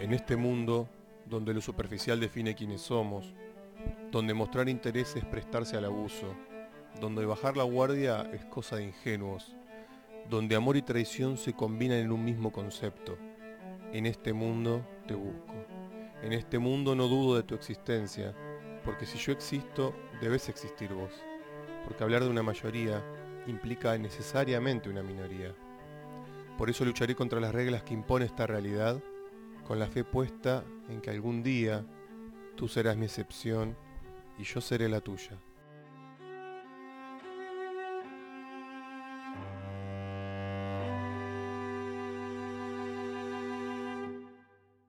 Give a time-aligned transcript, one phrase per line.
[0.00, 0.88] En este mundo,
[1.26, 3.34] donde lo superficial define quiénes somos,
[4.10, 6.34] donde mostrar interés es prestarse al abuso,
[7.02, 9.54] donde bajar la guardia es cosa de ingenuos,
[10.30, 13.18] donde amor y traición se combinan en un mismo concepto.
[13.92, 15.52] En este mundo te busco.
[16.22, 18.34] En este mundo no dudo de tu existencia,
[18.86, 21.12] porque si yo existo, debes existir vos.
[21.84, 23.04] Porque hablar de una mayoría
[23.46, 25.54] implica necesariamente una minoría.
[26.56, 29.02] Por eso lucharé contra las reglas que impone esta realidad,
[29.70, 31.86] con la fe puesta en que algún día
[32.56, 33.76] tú serás mi excepción
[34.36, 35.38] y yo seré la tuya.